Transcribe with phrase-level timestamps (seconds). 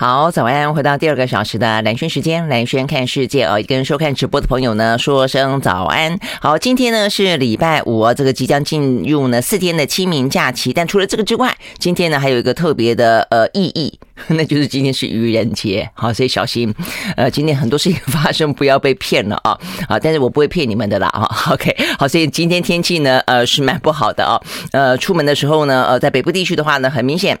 [0.00, 0.72] 好，早安！
[0.72, 6.16] 回到第二个小时的蓝轩时间，蓝轩看世界哦，跟收看直播的朋友呢说声早安。
[6.40, 10.72] 好，今天呢是礼拜五，这个即将进入呢四天的清明假期。
[10.72, 13.98] 但除了这个之外，今天呢还有一个特别的呃意义，
[14.30, 15.90] 那就是今天是愚人节。
[15.94, 16.72] 好，所以小心，
[17.16, 19.58] 呃，今天很多事情发生，不要被骗了啊！
[19.88, 21.28] 啊，但是我不会骗你们的啦啊。
[21.50, 24.40] OK，好，所以今天天气呢呃是蛮不好的啊。
[24.70, 27.36] 呃，出门的时候呢，呃，在北部地区的话呢，很明显。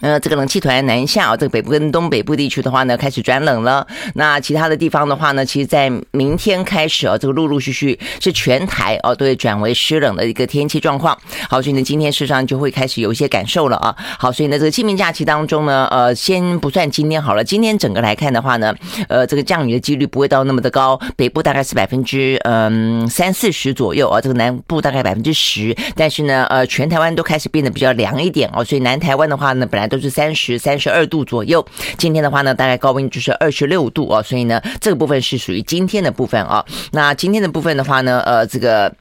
[0.00, 3.86] 呃，这个冷气团南下，这个北部跟东北部地区的话呢，开始转冷了。
[4.14, 11.18] 那其他的地方的话呢，其实，在明天开始啊，这个陆陆续续是全台哦，都会转为湿冷的一个天气状况。
[11.48, 13.94] 好，所以呢，今天事实上就会开始有一些感受了啊。
[14.18, 18.72] 好，所以呢，这个清明假期当中呢，呃，先不算今天好了，今天整个来看的话呢，
[19.08, 25.76] 呃，这个降雨的几率不会到那么的高，北部大概是百分之嗯三四十左右啊，这个南部大概百分之十。
[25.96, 31.64] 但是呢，呃，全台湾都开始变得比较凉一点哦，所以南台湾的话呢，本来都是三十三十二度左右，
[31.96, 36.64] 今天的话呢，大概高温就是二十六度啊，所以呢，这个部分是属于今天的部分啊。
[36.92, 38.94] 那今天的部分的话呢，呃，这个。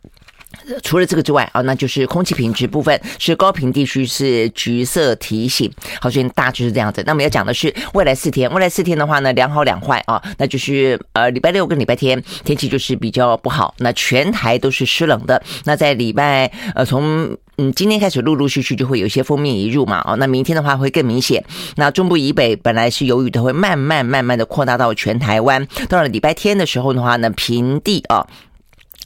[0.83, 7.03] 除了这个之外啊，那就是空气品质部分是高屏地区是橘色提醒，好，所以大致是这样子。
[7.05, 15.41] 那么要讲的是未来四天，未来四天的话呢，两好两坏啊，那就是呃礼拜六跟礼拜天天气就是比较不好，那全台都是湿冷的。
[15.65, 21.43] 那在礼拜呃从嗯今天开始陆陆续续就会有一些锋面移入嘛，哦，那明天的话会更明显。
[21.75, 25.67] 那中部以北本来是有雨的，会慢慢慢慢的扩大到全台湾。
[25.89, 28.27] 到了礼拜天的时候的话呢，平地啊。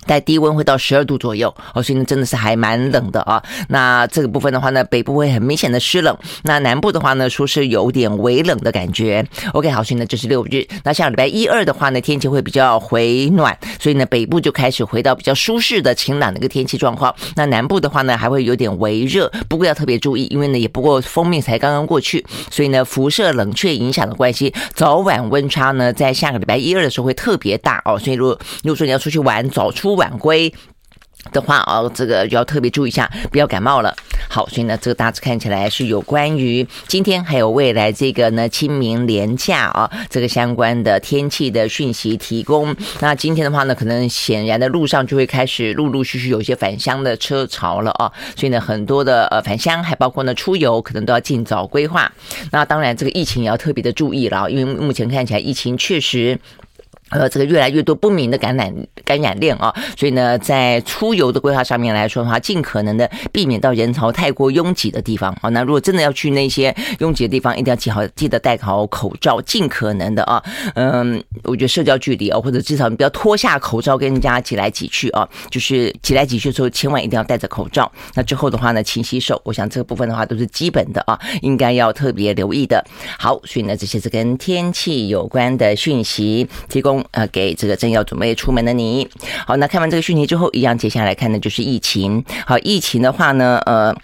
[0.05, 3.41] 在低温会到十二度左右哦，所以呢真的是还蛮冷的啊。
[3.69, 9.25] 那这个部分的话呢，北部会很明显的湿冷，那南部的话呢，说是有点微冷的感觉。
[9.53, 10.65] OK，好，所以呢这是六日。
[10.83, 17.13] 那像礼拜一二的话呢，天气会比较回暖，所以呢北部就开始回到比较舒适的晴朗的一个天气状况。
[17.35, 27.99] 那南部的话呢，还会有点微热，不过要特别注意，因为呢也不过锋面才刚刚过去，所以呢辐射冷却影响的关系，早晚温差呢在下个礼拜一二的时候会特别大哦。
[27.99, 29.90] 所以如果如果说你要出去玩，早出。
[29.95, 30.53] 晚归
[31.31, 33.95] 的话哦，这个就要特别注意一下，不要感冒了。
[34.27, 42.73] 好，所以呢，这个大致看起来是有关于今天还有未来这个呢清明连假啊，这个相关的天气的讯息提供。
[43.01, 52.09] 那今天的话呢，可能显然的路上就会开始陆陆续续有一些返乡的车潮了啊，所以呢，很多的呃返乡还包括呢出游，可能都要尽早规划。
[52.51, 56.39] 那当然，这个疫情也要特别的注意了，因为目前看起来疫情确实。
[57.11, 58.73] 呃，这个越来越多不明的感染
[59.05, 65.49] 感染链啊，所以呢，在出游的规划上面来说的话，尽可能的避免到人潮太过拥挤的地方啊。
[65.49, 70.41] 那如果真的要去那些拥挤的地方，一定要记好，记得戴好口罩，尽可能的啊，
[70.75, 77.91] 嗯，我觉得社交距离啊，或者至少你不要脱下口罩跟人家挤来挤去啊，就是挤来挤去的时候，千万一定要戴着口罩。
[78.13, 82.81] 那之后的话呢，勤洗手，我想这个部分的话都是基本的啊，应该要特别留意的。
[83.19, 87.00] 好，所以呢，这些是跟天气有关的讯息提供。
[87.11, 89.07] 呃，给这个正要准备出门的你，
[89.47, 92.23] 好，那看完这个讯息之后，一样接下来看的就是疫情。
[92.45, 93.95] 好，疫情的话呢，呃。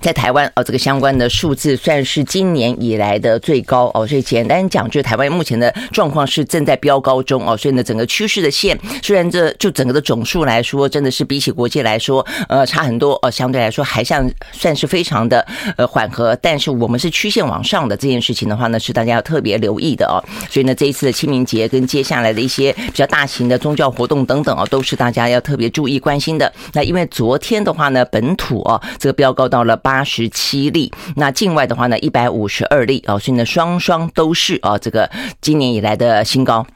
[0.00, 20.18] 在台湾哦，这个相关的数字算是今年以来的最高哦，所以简单讲，就是台湾目前的状况是正在飙高中哦，所以呢，整个趋势的线虽然这就整个的总数来说，真的是比起国际来说，呃，差很多哦，相对来说还像算是非常的呃缓和，但是我们是曲线往上的这件事情的话呢，是大家要特别留意的哦，
[20.50, 26.52] 所以呢，这一次的清明节跟接下来的一些比较大型的宗教活动等等哦，都是大家要特别注意关心的。
[26.72, 30.02] 那因为昨天的话呢，本土哦，这个飙高到了八。
[30.04, 35.08] 十七例，那境外的话呢，一百五十二例哦，所以呢，双双都是啊，这个
[35.40, 36.66] 今年以来的新高，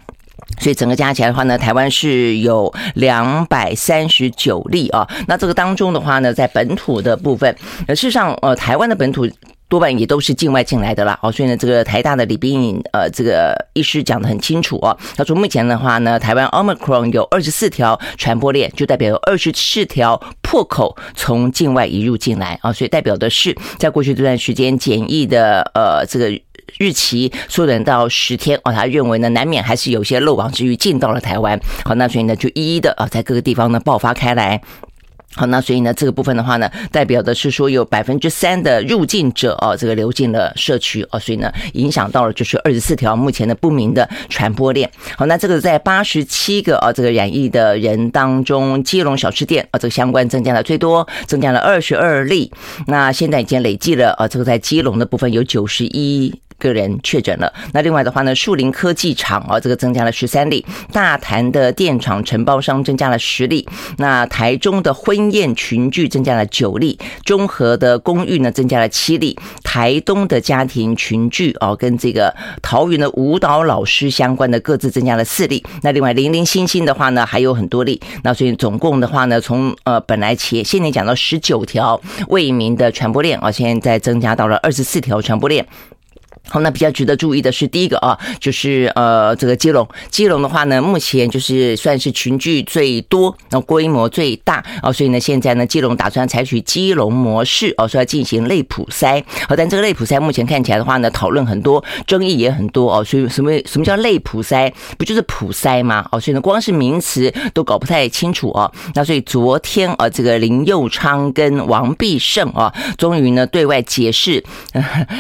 [0.59, 5.06] 所以整个加起来的话呢，台湾是有两百三十九例啊。
[5.27, 7.55] 那这个当中的话呢，在本土的部分，
[7.89, 9.28] 呃，事实上，呃，台湾的本土。
[9.69, 14.97] 多半也都是境外进来的啦，哦，所以呢，这个台大的李斌呃，这个医师讲得很清楚哦。
[15.16, 26.31] 他说，目前的话呢，台湾 Omicron 有二十四条传播链，就代表有二十四条破口从境外移入进来啊，所以代表的是，在过去这段时间检疫的呃这个
[26.78, 34.63] 日期缩短到十天哦，他认为呢，难免还是有些漏网之鱼进到了台湾，好，那所以呢，就一一的啊，在各个地方呢爆发开来。
[35.36, 44.91] 好，那所以呢，这个部分的话呢，代表的是说有百分之三的入境者哦，这个流进了社区哦，所以呢，影响到了就是二十四条目前的不明的传播链。
[45.16, 52.50] 好，那这个在八十七个啊这个染疫的人当中，基隆小吃店啊这个相关增加了最多，增加了二十二例。
[52.86, 57.53] 那现在已经累计了啊，这个在基隆的部分有九十一个人确诊了。
[57.72, 63.64] 那另外的话呢，树林科技厂啊，这个增加了十三例；大潭的电厂承包商增加了十例；
[63.98, 75.62] 那台中的婚宴群聚增加了九例；中和的公寓呢增加了七例；台东的家庭群聚哦，跟这个桃园的舞蹈老师相关的各自增加了四例。
[75.82, 78.00] 那另外零零星星的话呢，还有很多例。
[78.22, 85.66] 那所以总共的话呢，从呃本来前现在讲到十九条未明的传播链啊，现在增加到了二十四条传播链。
[86.48, 99.22] 好，那比较值得注意的是，第一个啊，就是呃，这个基隆，基隆的话呢，目前就是算是群聚最多，然后规模最大啊，所以呢，现在呢，基隆打算采取基隆模式哦，说要进行类普筛。
[99.48, 103.03] 好，但这个类普筛目前看起来的话呢，讨论很多，争议也很多哦。
[103.03, 104.72] 所以什么什么叫类普筛？
[104.97, 106.07] 不就是普筛吗？
[106.13, 108.71] 哦，所以呢，光是名词都搞不太清楚哦。
[108.95, 114.45] 那所以昨天啊，这个林佑昌跟王必胜啊，终于呢对外解释，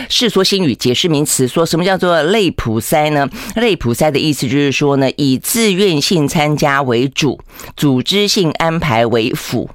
[0.08, 1.15] 世说新语，解释明。
[1.16, 3.26] 名词说什么叫做类普筛呢？
[3.54, 7.40] 类普筛的意思就是说呢，以自愿性参加为主，
[7.74, 9.70] 组织性安排为辅。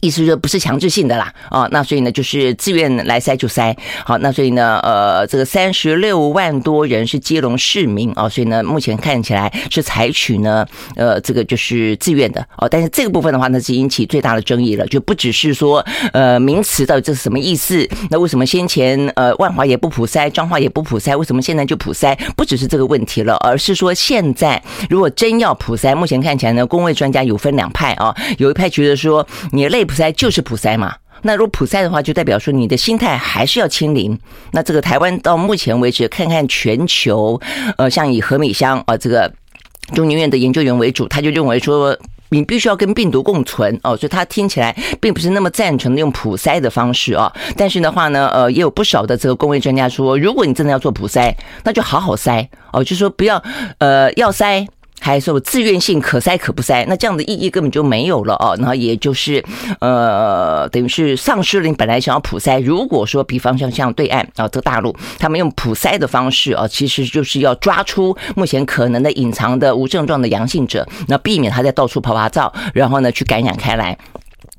[0.00, 10.64] 意思就是不是强制性的啦，啊，那所以呢，就是自愿来塞就塞，好，那所以呢，呃，这个三十六万多人是接龙市民啊，所以呢，目前看起来是采取呢，
[10.94, 17.84] 呃，这个就是自愿的哦，但是这个部分的话呢，是引起最大的争议了，就不只是说，呃，名词到底这是什么意思？
[18.10, 22.16] 那为什么先前呃万华也不普筛，彰化也不普筛，为什么现在就普筛？
[22.36, 29.87] 不只是这个问题了，而是说现在如果真要普筛，目前看起来呢，公卫专家有分两派啊，有一派觉得说你累。
[29.88, 34.16] 普筛就是普筛嘛，那如果普筛的话，就代表说你的心态还是要清零。
[34.52, 37.40] 那这个台湾到目前为止，看看全球，
[37.78, 39.32] 呃，像以何美香啊，这个
[39.94, 41.98] 中研院的研究员为主，他就认为说，
[42.28, 47.32] 你必须要跟病毒共存哦，所以他听起来并不是那么赞成用普筛的方式哦。
[47.56, 53.42] 但是的话呢，呃，也有不少的这个公卫专家说，如果你真的要做普筛，那就好好筛哦，就说不要
[53.78, 54.66] 呃要筛。
[55.00, 58.56] 还说自愿性可塞可不塞，那这样的意义根本就没有了哦。
[58.58, 59.44] 然后也就是
[59.80, 62.58] 呃，等于是丧失了你本来想要普塞。
[62.60, 73.96] 如果说比方像像对岸啊，这个大陆他们用普塞的方式啊，其实就是要抓出目前可能的隐藏的无症状的阳性者，那避免他在到处跑跑照，然后呢去感染开来。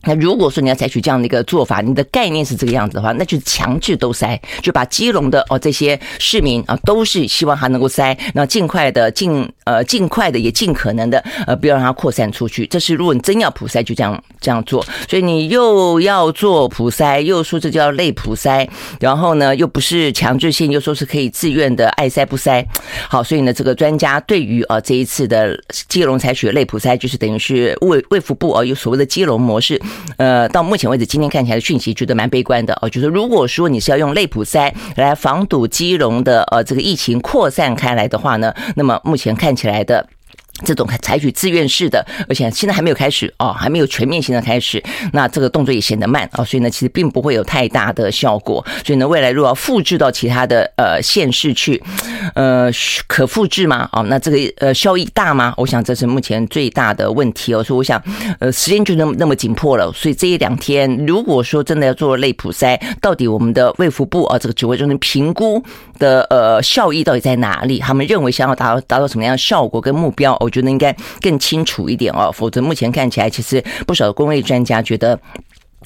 [0.04, 12.66] 那如果说你要采取这样的一个做法，你的概念是这个样子的话，那就强制都塞，就把基隆的哦这些市民啊，都是希望他能够塞，那尽快的尽呃尽快的也尽可能的呃不要让它扩散出去。
[12.68, 14.86] 这是如果你真要普塞，就这样这样做。
[15.10, 18.68] 所以你又要做普塞，又说这叫类普塞，
[19.02, 22.66] 然后呢又不是强制性，又说是可以自愿的爱塞不塞。
[23.10, 29.78] 好，所以呢这个专家对于啊这一次的基隆采取类普塞，就是等于是卫卫福部啊有所谓的基隆模式。
[30.18, 40.06] 呃，到目前为止，今天看起来的讯息觉得蛮悲观的哦，就是如果说你是要用类普塞来防堵基隆的呃这个疫情扩散开来的话呢，那么目前看起来的。
[40.64, 44.84] 这种采取自愿式的，而且现在还没有开始哦，还没有全面性的开始，
[45.14, 48.66] 那这个动作也显得慢啊，所以呢，其实并不会有太大的效果。
[48.86, 51.82] 所以呢，未来如果要复制到其他的呃县市去，
[52.36, 52.70] 呃，
[53.08, 53.90] 可复制吗？
[53.92, 55.54] 哦，那这个呃效益大吗？
[55.58, 57.64] 我想这是目前最大的问题哦。
[57.64, 58.02] 所以我想，
[58.40, 59.92] 呃，时间就那么那么紧迫了。
[59.94, 65.64] 所以这一两天，如果说真的要做类普筛，到底我们的卫福部啊这个指挥中心评估
[65.98, 67.80] 的呃效益到底在哪里？
[67.80, 70.34] 他们认为想要达到达到什么样的效果跟目标？
[70.50, 70.92] 我觉得应该
[71.22, 75.19] 更清楚一点哦，否则目前看起来，其实不少的公卫专家觉得。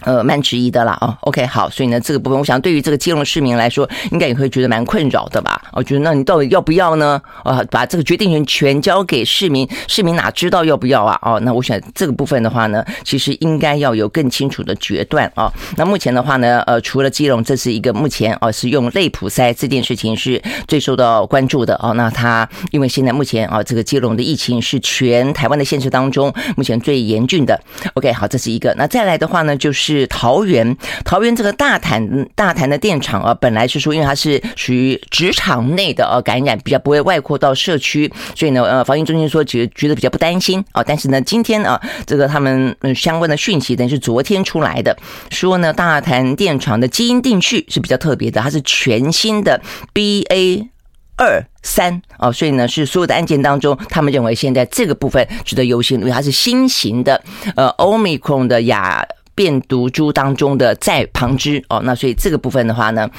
[0.01, 5.61] 呃，蛮质疑的啦，哦，OK，好，所以呢，这个部分，我想对于这个基隆市民来说，应该也会觉得蛮困扰的吧？
[5.71, 7.21] 我觉得，那你到底要不要呢？
[7.43, 11.17] 啊，把这个决定权全交给市民，市民哪知道要不要啊？
[11.21, 15.49] 哦，那我想这个部分的话呢，其实应该要有更清楚的决断啊。
[15.77, 21.93] 那目前的话呢，呃，除了基隆，这是一个目前啊是用类普塞这件事情是最受到关注的哦。
[21.93, 27.57] 那他因为现在目前啊，这个基隆的疫情是全台湾的县市当中目前最严峻的。
[27.93, 28.73] OK，好，这是一个。
[28.75, 29.82] 那再来的话呢，就是。
[29.83, 40.81] 是桃园，桃园这个大潭大潭的电厂啊，本来是说，因为它是属于职场内的呃感染，比较不会外扩到社区，所以呢，呃，防疫中心说觉觉得比较不担心啊。
[40.81, 44.97] 但是呢，今天啊，这个他们嗯相关的讯息，等于是昨天出来的，
[45.31, 49.61] 说呢，大潭电厂的基因定序是比较特别的，它是全新的
[49.93, 50.69] BA
[51.17, 57.21] 二三啊，所以呢，是所有的案件当中，他们认为现在这个部分值得优先，因为它是新型的
[57.57, 59.05] 呃 Omicron 的亚。
[59.35, 61.63] 变毒株当中的在旁支。
[61.69, 63.09] 哦，那所以这个部分的话呢，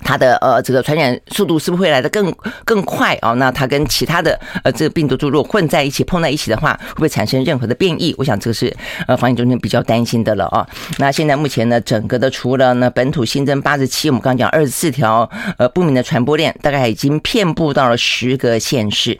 [0.00, 2.32] 它的呃这个传染速度是不是会来得更
[2.64, 3.32] 更快啊？
[3.34, 8.14] 那它跟其他的呃这个病毒株如果混在一起碰在一起的话，会不会产生任何的变异？
[8.18, 8.74] 我想这个是
[9.06, 10.66] 呃防疫中心比较担心的了啊。
[10.98, 19.16] 那现在目前呢，整个的除了呢本土新增八十七，我们刚刚讲二十四条呃不明的传播链，大概已经遍布到了十个县市。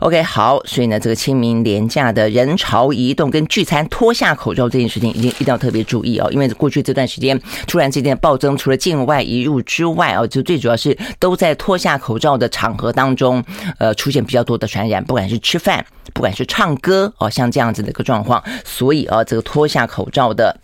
[0.00, 10.05] OK，好，所以呢这个清明廉价的人潮移动跟聚餐脱下口罩这件事情，一定一定要特别注意哦，因为过去这段时间突然之间暴增，除了境外移入之外。
[10.14, 13.42] 哦，就最主要是都在脱下口罩的场合当中，
[13.78, 20.56] 呃，出现比较多的传染，不管是吃饭，不管是唱歌，哦，像这样子的一个状况，所以啊，这个脱下口罩的。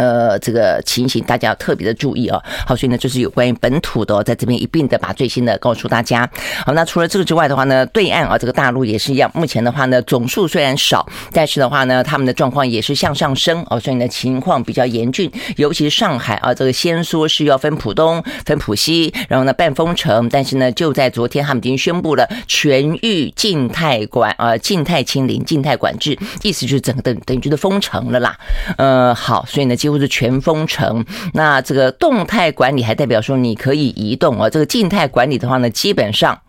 [0.00, 2.42] 呃，这个情形大家要特别的注意哦。
[2.66, 6.26] 好，所以呢，就是有关于本土的，在这边一并的把最新的告诉大家。
[6.64, 9.30] 好，那除了这个之外的话呢，对岸啊，这个大陆也是一样。
[9.34, 13.78] 目前的话呢，总数虽然少，但是的话呢，他们的状况也是向上升哦。
[13.78, 28.34] 所以呢，情况比较严峻，尤其是上海啊，这个先说是要分浦东、分浦西，然后呢半封城，但是呢，就在昨天，他们已经宣布了全域静态管啊，静态清零、静态管制，意思就是整个等等于就是封城了啦。
[28.78, 29.89] 呃，好，所以呢，就。
[29.92, 31.04] 都是全封城，
[31.34, 34.48] 那这个动态管理还代表说你可以移动啊。
[34.48, 36.40] 这个静态管理的话呢，基本上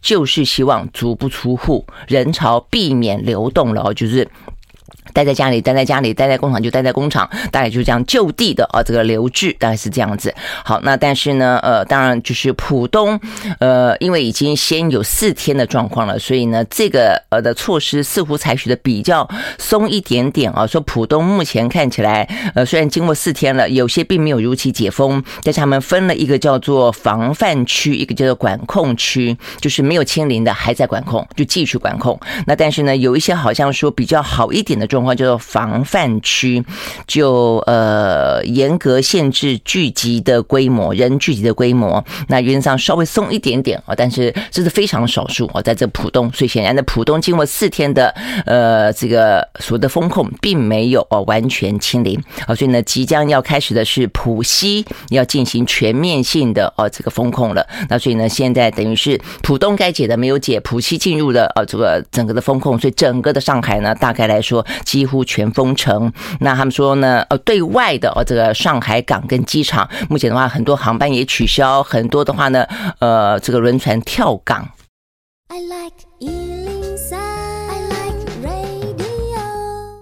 [0.00, 4.28] 就是希望足不出户，人潮避免流动了，就是。
[5.12, 10.34] 待在家里，待在家里，待在工厂就待在工厂，大概就这样就地的啊，这个留置大概是这样子。
[10.64, 13.18] 好，那但是呢，呃，当然就是浦东，
[13.58, 20.66] 呃，因为已经先有四天的状况了，所以呢，这个呃的措施似乎采取的比较松一点点啊。
[20.66, 32.18] 说浦东目前看起来，呃，虽然经过四天了，有些并没有如期解封，但是他们分了一个叫做防范区，一个叫做管控区，就是没有清零的还在管控，就继续管控。
[32.46, 35.10] 那但是呢，有一些好像说比较好一点的状况。
[35.20, 36.64] 叫做防范区，
[37.06, 42.02] 就呃严格限制聚集的规模，人聚集的规模。
[42.28, 46.32] 那原则上稍微松一点点啊，但是这是非常少数啊，在这浦东。
[46.32, 48.08] 所以显然的，浦东经过四天的
[48.46, 52.54] 呃这个所谓的风控，并没有哦完全清零啊。
[52.54, 57.66] 所以呢，即将要开始的是浦西要进行全面性的哦这个风控了。
[57.88, 64.64] 那所以呢，现在等于是浦东该解的没有解，浦西进入了呃这个整个的风控，所以整个的上海呢，大概来说。
[64.84, 66.12] 几乎全封城。
[66.40, 67.24] 那他们说呢？
[67.30, 72.66] 呃，对外的哦，这个上海港跟机场，目前的话，很多航班也取消，很多的话呢，
[72.98, 74.68] 呃，这个轮船跳港。
[75.48, 76.49] I like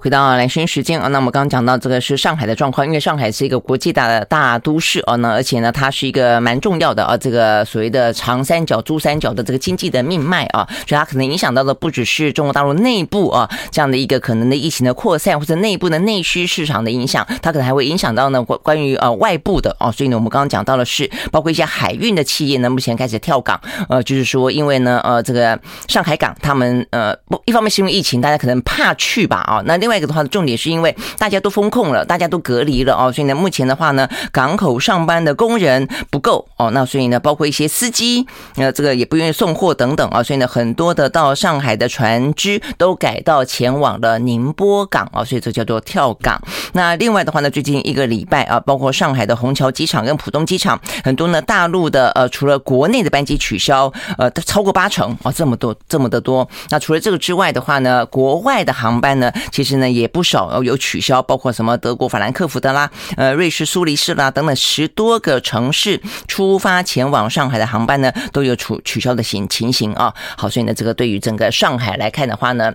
[0.09, 23.61] 回到兰萱时间啊，那我们刚刚讲到这个是上海的状况，因为上海是一个国际大的大都市哦，那而且呢，它是一个蛮重要的啊，这个所谓的长三角、珠三角的这个经济的命脉啊，所以它可能影响到的不只是中国大陆内部啊这样的一个可能的疫情的扩散，或者内部的内需市场的影响，它可能还会影响到呢关关于呃外部的啊，所以呢，我们刚刚讲到的是包括一些海运的企业呢，目前开始跳港，
[23.91, 38.25] 呃，就是说因为呢呃这个上海港他们呃不一方面是因为疫情，大家可能怕去吧啊，那另外这个的话，重点是因为大家都封控了，大家都隔离了哦，所以呢，目前的话呢，港口上班的工人不够哦，那所以呢，包括一些司机，
[38.55, 46.41] 呃，这个也不愿意送货等等啊，所以呢，很多的到上海的船只都改道前往了宁波港啊，所以这叫做跳港。
[46.75, 56.49] 那另外的话呢，最近一个礼拜啊，包括上海的虹桥机场跟浦东机场，很多呢大陆的呃，除了国内的班机取消，呃，超过八成啊，这么多这么的多。
[56.71, 59.78] 那除了这个之外的话呢，国外的航班呢，其实。
[59.79, 70.13] 那也不少有取消，包括什么德国法兰克福的啦，呃，瑞士苏黎世啦等等十多个城市出发前往上海的航班呢，都有取取消的情情形啊。
[70.37, 72.73] 好，所以呢，这个对于整个上海来看的话呢。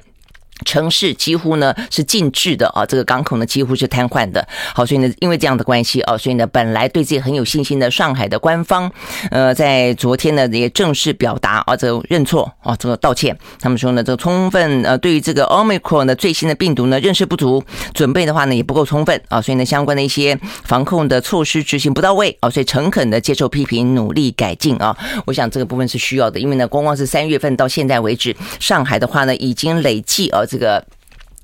[0.66, 4.48] 城市几乎呢是静置的啊，这个港口呢几乎是瘫痪的。
[4.74, 8.90] 好，所以呢，因为这样的关系啊，所以呢，本来对自己很有信心的上海的官方，
[9.32, 13.38] 呃，在昨天呢也正式表达啊，这个认错啊，这个道歉。
[13.60, 24.96] 他们说呢，这个充分呃，对于这个 Omicron 的最新的病毒呢认识不足，准备的话呢也不够充分啊，所以呢，相关的一些防控的措施执行不到位啊，所以诚恳的接受批评，努力改进啊。
[25.26, 30.43] 我想这个部分是需要的，因为呢，光光是三月份到现在为止，上海的话呢已经累计啊。
[30.46, 30.84] 这个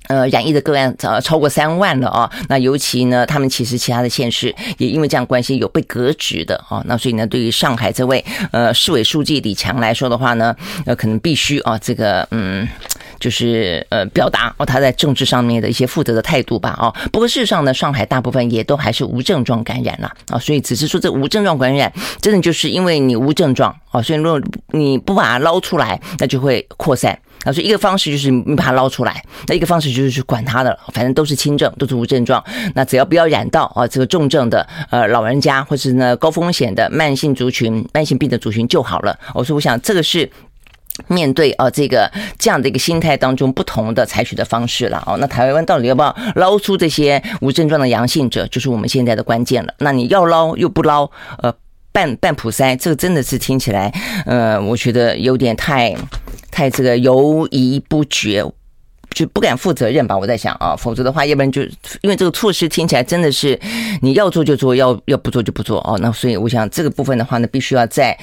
[0.08, 2.28] 呃，染疫的个案呃超过三万了啊。
[2.48, 6.82] 那尤其呢，他们其实其他的县市也因为这样关系有被革职的啊。
[6.86, 12.66] 那所以呢，对于上海这位呃市委书记李强来说的话呢，呃，可能必须啊，这个嗯，
[13.20, 16.90] 就是呃表达哦他在政治上面的一些负责的态度吧啊。
[17.12, 20.38] 不过事实上呢，上海大部分也都还是无症状感染了啊。
[20.40, 24.40] 所以只是说这无症状感染，真的就是因为你无症状啊，所以如果
[24.72, 27.16] 你不把它捞出来，那就会扩散。
[27.44, 32.42] 那所以一个方式就是你把它捞出来，那一个方式就是去管它的，反正都是轻症，都是无症状。
[32.74, 39.18] 那只要不要染到啊这个重症的呃老人家，或是呢高风险的慢性族群、慢性病的族群就好了。
[39.34, 40.30] 我说，我想这个是
[41.06, 45.16] 面对啊这个这样的一个心态当中不同的采取的方式了哦。
[45.18, 49.72] 那台湾到底要不要捞出这些无症状的阳性者，就是我们现在的关键了。
[49.78, 51.54] 那你要捞又不捞，呃。
[51.92, 53.92] 半半普筛，这个真的是听起来，
[54.24, 55.92] 呃，我觉得有点太
[56.60, 58.44] 太这个犹疑不决，
[59.14, 60.14] 就不敢负责任吧。
[60.14, 61.62] 我在想啊，否则的话，要不然就
[62.02, 63.58] 因为这个措施听起来真的是
[64.02, 65.98] 你要做就做，要要不做就不做哦。
[66.02, 68.14] 那所以我想这个部分的话呢，必须要在。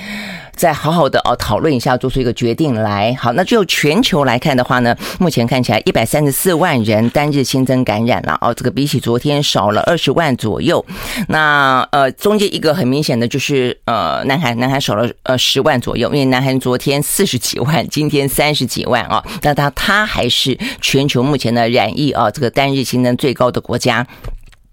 [0.57, 3.15] 再好好的哦讨论一下，做出一个决定来。
[3.17, 10.83] 好，那就全球来看的话呢，目前看起来一百三十四万人单日新增感染了哦，这个比起昨天少了二十万左右。
[11.27, 24.05] 那呃，中间一个很明显的就是呃，南韩，南韩少了呃十万左右，因为南韩昨天四十几万，今天三十几万啊，那它它还是全球目前的染疫啊这个单日新增最高的国家。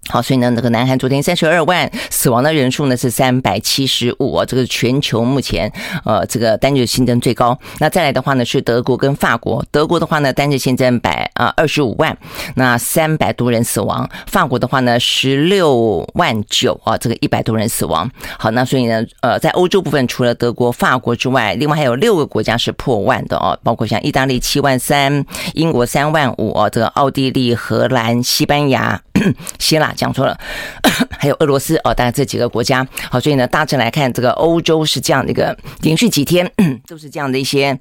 [0.07, 5.71] 好，所以呢，那个南韩昨天三十二万死亡的人数呢是三百七十五，这个全球目前
[6.03, 7.57] 呃这个单日新增最高。
[7.79, 12.15] 那再来的话呢是德国跟法国，德国的话呢单日新增百啊二十五万，
[12.53, 14.07] 那三百多人死亡。
[14.27, 18.09] 法国的话呢十六万九啊，这个一百多人死亡。
[18.37, 29.01] 好，那所以呢呃在欧洲部分除了德国、法国之外，另外还有六个国家是破万的哦，包括像意大利七万三、英国三万五哦，这个奥地利、荷兰、西班牙。
[29.59, 30.37] 希腊讲错了，
[31.17, 32.87] 还有俄罗斯哦，大概这几个国家。
[33.09, 36.51] 好，所以呢，大致来看，这个欧洲是这样的一个连续几天
[36.87, 37.79] 都是这样的一些。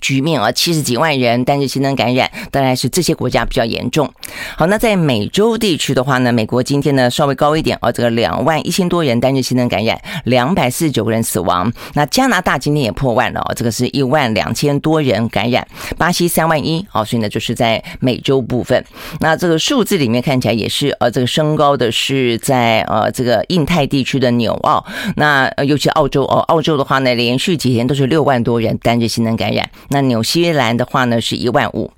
[0.00, 4.10] 局面啊，七十几万人单日新增感染，当然是这些国家比较严重。
[4.56, 11.70] 好，那在美洲地区的话呢，美国今天呢稍微高一点啊，这个两万一千多人单日新增感染，两百四十九个人死亡。
[11.94, 15.66] 那加拿大今天也破万了，这个是一万两千多人感染，
[15.98, 18.82] 巴西三万一啊，所以呢就是在美洲部分。
[19.18, 24.84] 那这个数字里面看起来也是呃，这个升高的是在呃这个印太地区的纽澳，
[25.16, 29.68] 那尤其澳洲哦，澳洲的话呢连续几天都是六万多人单日新增感染。
[29.88, 31.90] 那纽西兰的话呢是一万五。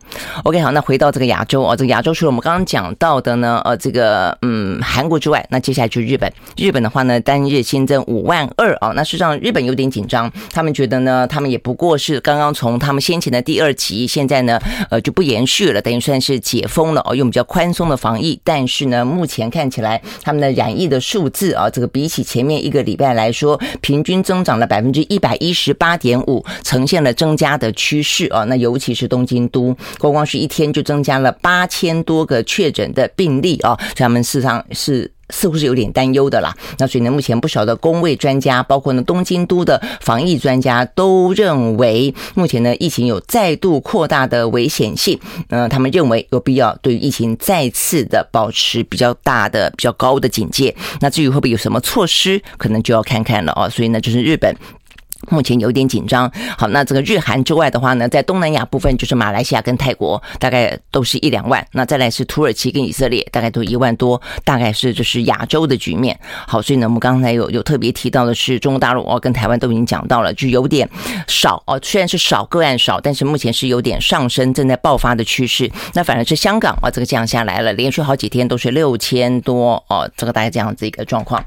[0.44, 6.32] ，OK 好，那回到这个亚洲哦，这个亚洲除了我们刚刚讲到的呢，呃，这个嗯韩国之外，那接下来就是日本。
[6.56, 14.58] 日本的话呢，单日新增五万二啊，那实际上日本有点紧张，他们觉得呢，他们也不过是刚刚从他们先前的第二级，现在呢，
[14.90, 27.72] 呃，就不延续了，等于算是解封了哦，用比较宽松的防疫，但是呢，目前看起来他们的染疫的数字啊，这个比起前面一个礼拜来说，平均增长了百分之一百一十八点五，呈现了增加的。
[27.72, 36.52] 趋势啊，那尤其是东京都，光光是一天就增加了八千多个确诊的病例啊，所以他们事实上是似乎是有点担忧的啦。
[36.78, 45.16] 那所以呢，目前不少的公卫专家，包括呢东京都的防疫专家，都认为目前呢疫情有再度扩大的危险性。
[45.50, 50.74] 嗯，他们认为有必要对疫情再次的保持比较大的、比较高的警戒。
[51.00, 53.68] 那至于会不会有什么措施，可能就要看看了啊。
[53.68, 54.54] 所以呢，就是日本。
[55.32, 56.30] 目前有点紧张。
[56.58, 61.66] 好，那这个日韩之外的话呢，在东南亚部分就是马来西亚跟泰国，大概都是一两万。
[61.72, 66.18] 那再来是土耳其跟以色列，大概都一万多，大概是就是亚洲的局面。
[66.46, 70.88] 好，所以呢，我们刚才有有特别提到的是中国大陆哦，跟台湾都已经讲到了，就有点
[71.26, 75.70] 少哦，虽然是少个案少，但是目前是有点上升，正在爆发的趋势。
[75.94, 81.42] 那反而是香港啊，这个降下来了，连续好几天都是六千多哦，这个大概这样子一个状况。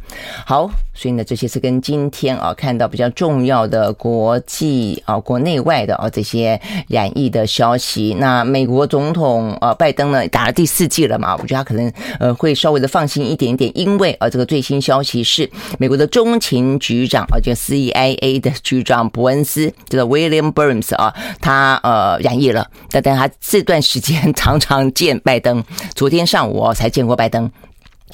[0.46, 11.36] 好，所以呢，这些是跟今天啊看到比较重要的的国际啊，国内外的啊这些染疫的消息，那美国总统呃拜登呢打了第四剂了嘛？
[11.42, 25.62] 我觉得他可能呃会稍微的放心一点点，因为啊这个最新消息是美国的中情局长啊，就 CIA 的局长伯恩斯，叫做 William Burns 啊，他呃染疫了，但但他这段时间 常常见拜登，
[25.96, 27.52] 昨天上午才见过拜登。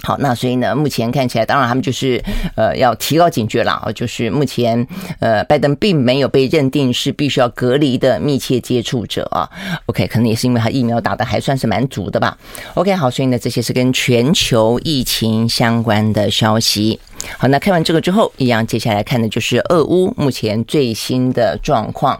[0.04, 2.20] 好，那所以呢，目前看起来，当然他们就是
[2.56, 4.88] 呃要提高警觉了啊，就是目前
[5.20, 9.48] 呃拜登并没有被认定是必须要隔离的密切接触者啊。
[9.86, 12.36] OK，可能也是因为他疫苗打的还算是蛮足的吧。
[12.74, 17.00] OK，好，所以呢，这些是跟全球疫情相关的消息。
[17.38, 22.20] 好，那看完这个之后，一样接下来看的就是俄乌目前最新的状况。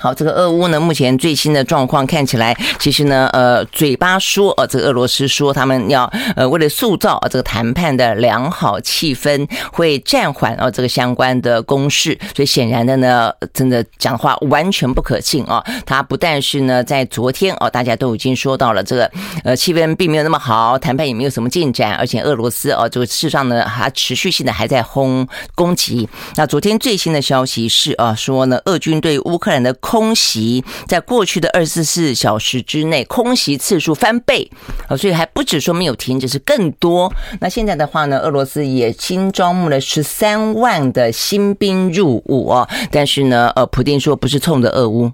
[0.00, 12.18] 好，这个俄乌呢，目前最新的状况看起来，其实呢，呃，嘴巴说，呃，这个俄罗斯说他们要，呃，为了塑造这个谈判的良好气氛，会暂缓哦这个相关的攻势。
[12.34, 15.64] 所以显然的呢，真的讲话完全不可信啊。
[15.86, 19.10] 他不但是呢，在昨天哦，大家都已经说到了这个，
[19.44, 26.08] 呃，气氛并没有那么好，谈判也没有什么进展，而且俄罗斯哦，这个事实上呢，还持续性的还在轰攻击。
[26.34, 34.50] 那昨天最新的消息是啊，说呢，俄军对乌克兰的空袭在过去的二十四小时之内空袭次数翻倍
[34.88, 37.12] 啊，所以还不止说没有停止，是更多。
[37.38, 45.12] 那现在的话呢，俄罗斯也新招募了十三万的新兵入伍哦，但是呢，呃，普丁说不是冲着俄乌。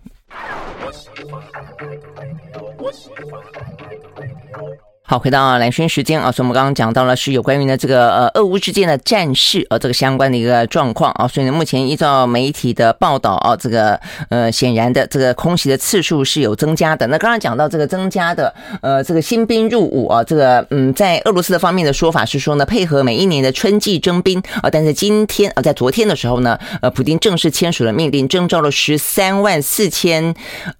[5.10, 17.08] 好，回到蓝轩时间啊，所以我们刚刚讲到了是有关于呢这个呃俄乌之间的战事呃这个相关的一个状况啊，所以呢目前依照媒体的报道啊，这个呃显然的这个空袭的次数是有增加的。
[17.08, 30.32] 那刚刚讲到这个增加的呃这个新兵入伍啊，这个嗯在俄罗斯的方面的说法是说呢，配合每一年的春季征兵啊，但是今天啊在昨天的时候呢，呃普丁正式签署了命令，征召了十三万四千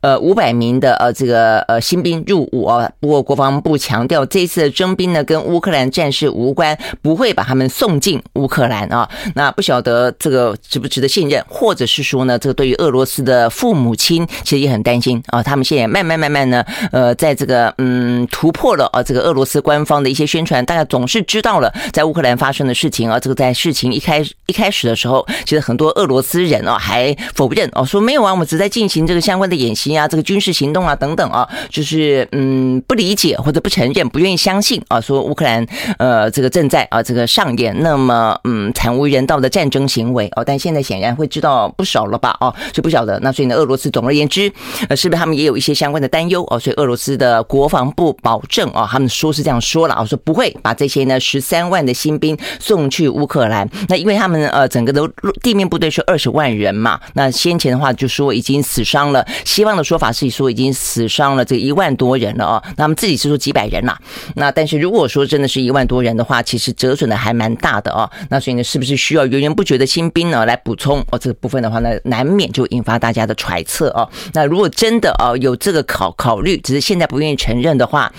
[0.03, 4.20] 呃五百名的呃这个呃新兵入伍啊，不过国防部强调。
[4.27, 9.09] 这次征兵呢，跟乌克兰战事无关，不会把他们送进乌克兰啊。
[9.35, 15.43] 那不晓得这个值不值得信任，或者是说呢，这个对于俄罗斯的父母亲其实也很担心啊。
[15.43, 23.19] 他们现在慢慢慢慢呢，呃，在这个嗯突破了啊，这个俄罗斯官方的一些宣传，大家总是知道了在乌克兰发生的事情啊。
[23.19, 34.10] 这个在事情一开一开始的时候，其实很多俄罗斯人啊还否认哦，说没有啊，我们只在进行这个相关的演习啊，这个军事行动啊等等啊，就是嗯不理解或者不承认。
[34.11, 35.65] 不愿意相信啊，说乌克兰
[35.99, 44.53] 呃这个正在啊这个上演那么嗯惨无人道的战争行为哦，但现在显然会知道不少了吧哦，就不晓得那所以呢，俄罗斯总而言之
[44.89, 46.59] 呃是不是他们也有一些相关的担忧哦？
[46.59, 53.69] 所以俄罗斯的国防部保证啊，他们说是这样说了啊，说不会把这些呢十三万的新兵送去乌克兰。
[53.89, 55.03] 那因为他们呃整个的
[55.43, 64.00] 地面部队是二十万人嘛，那先前的话就说已经死伤了，西方的说法是说已经死伤了这一万多人了哦，那他们自己是说几百人啦。
[64.37, 68.11] 那但是如果说真的是一万多人的话，其实折损的还蛮大的哦。
[68.29, 71.19] 那所以呢，是不是需要源源不绝的新兵呢来补充哦？
[71.19, 74.09] 这个部分的话呢，难免就引发大家的揣测哦。
[74.33, 78.13] 那如果真的哦有这个考考虑，只是现在不愿意承认的话，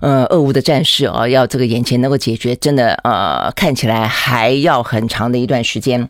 [0.00, 6.08] 呃，俄乌的战事哦，要这个眼前能够解决，真的呃看起来还要很长的一段时间。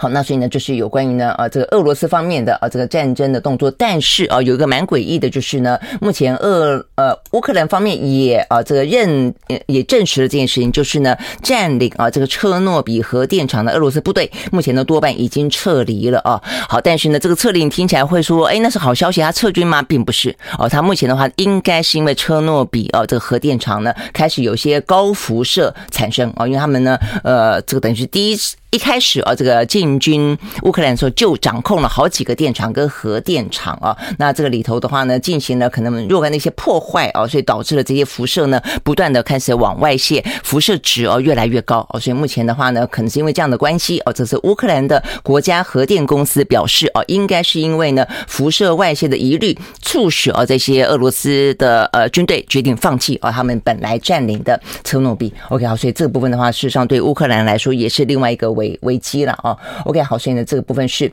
[0.00, 3.68] 好，那所以呢，就是有关于呢，呃，这个俄罗斯方面的啊，这个战争的动作。
[3.72, 9.34] 但是啊，有一个蛮诡异的，就是呢，目前俄呃乌克兰方面也啊，这个认
[9.66, 16.40] 也证实了这件事情，就是呢，占领啊这个车诺比核电厂的俄罗斯部队，目前呢多半已经撤离了啊。
[16.68, 19.82] 好，但是呢，这个撤离听起来会说，哎，那是好消息，他撤军吗？
[19.82, 28.54] 并不是哦，他目前的话，应该是因为车诺比啊这个核电厂呢开始有些高辐射产生啊，因为他们呢，呃，这个等于是第一次。
[28.70, 55.32] 一开始啊，这个进军乌克兰的时候就掌控了好几个电厂跟核电厂啊，那这个里头的话呢，进行了可能若干的一些破坏啊，所以导致了这些辐射呢不断的开始往外泄，辐射值哦越来越高哦，所以目前的话呢，可能是因为这样的关系哦，这是乌克兰的国家核电公司表示哦，应该是因为呢辐射外泄的疑虑，促使啊这些俄罗斯的呃军队决定放弃啊他们本来占领的车诺比。
[55.48, 58.57] OK 好，所以这部分的话，事实上对乌克兰来说也是另外一个。
[58.58, 61.10] 危危机了啊！OK，好，所以呢，这个部分是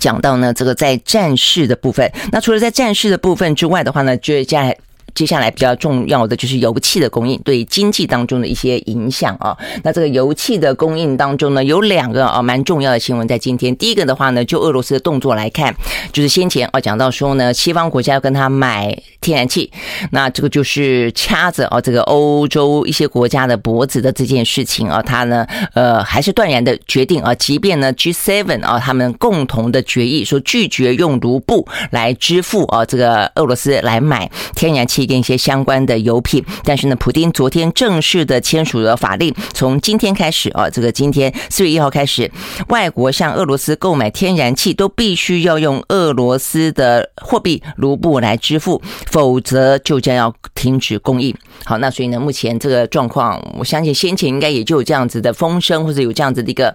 [0.00, 2.10] 讲到呢，这个在战事的部分。
[2.32, 4.76] 那除了在战事的部分之外的话呢，接下来。
[5.14, 9.56] 接下来比较重要的就是油气的供应对经济当中的一些影响啊。
[9.84, 13.76] 那这个油气的供应当中呢，有两个啊蛮重要的新闻在今天。
[13.76, 15.74] 第一个的话呢，就俄罗斯的动作来看，
[16.12, 19.70] 就是先前啊讲到说呢，西方国家要跟他买天然气，
[20.12, 35.01] 那这个就是掐着啊这个欧洲一些国家的脖子的这件事情啊，他呢呃还是断然的决定啊，即便呢 G7 啊他们共同的决议说拒绝用卢布来支付啊这个俄罗斯来买天然气。
[35.06, 42.30] 跟一些相关的油品，但是呢，普丁昨天正式的签署了法令，从今天开始啊，这个今天四月一号开始，
[42.68, 51.34] 外国向俄罗斯购买天然气都必须要用俄罗斯的货币卢布来支付，否则就将要停止供应。
[51.64, 56.74] 好，那所以呢，目前这个状况，我相信先前应该也就有这样子的风声，或者有这样子的一个。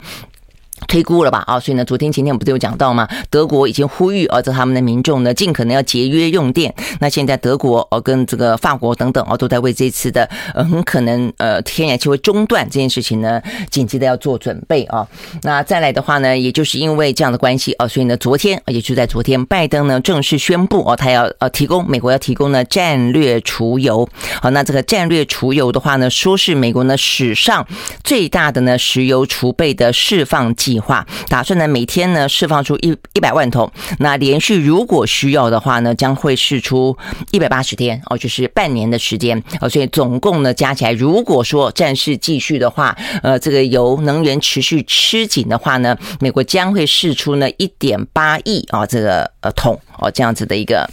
[0.88, 3.08] 推估了吧啊，所以呢，昨天、前天我们不是有讲到吗？
[3.30, 6.74] 德国已经呼吁啊，这他们的民众呢，尽可能要节约用电。
[7.00, 15.06] 那现在德国哦，跟这个法国等等哦，都在为这次的呃很可能呃天然气会中断这件事情呢，紧急的要做准备啊。
[15.42, 24.08] 那再来的话呢，也就是因为这样的关系啊，所以呢，昨天也就在昨天，拜登呢正式宣布哦，他要呃提供美国要提供呢战略储油。
[24.42, 27.68] 好，那这个战略储油的话呢，说是美国呢史上
[28.04, 30.54] 最大的呢石油储备的释放。
[30.68, 36.98] 计划，打算呢每天呢释放出一一百万桶，那连续如果需要的话呢，将会释出
[37.32, 50.86] 一百八十天哦，就是半年的时间哦，所以总共呢加起来，如果说战事继续的话，呃，这个油能源持续吃紧的话呢，美国将会释出呢一点八亿啊这个呃桶哦这样子的一个。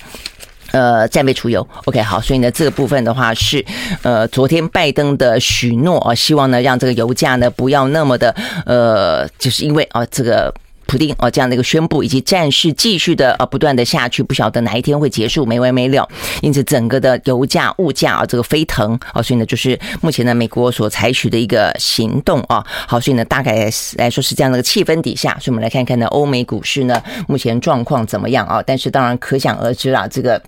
[0.74, 3.64] 呃，战备储油，OK，好，所以呢，这个部分的话是，
[4.02, 8.34] 呃，昨天拜登的许诺啊，希望呢让这个油价呢不要那么的，
[8.66, 10.52] 呃，就是因为啊这个。
[10.86, 16.06] 普丁哦，这样的一个宣布，以及战事继续的呃不断的下去，不晓得哪一天会结束，没完没了。
[16.42, 22.62] 因此，整个的油价、物价啊，这个飞腾啊，所以呢，就是目前呢，美国所采取的一个行动啊。
[22.86, 28.62] 好，所以呢，大概来说是这样的一个气氛底下，所以我们来看看呢，欧美股市呢目前状况怎么样啊？
[28.64, 30.40] 但是当然可想而知啊，这个